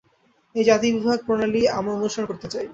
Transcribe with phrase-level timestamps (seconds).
[0.55, 2.67] এই জাতিবিভাগ-প্রণালীই আমরা অনুসরণ করতে চাই।